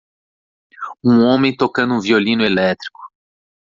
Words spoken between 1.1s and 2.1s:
homem tocando um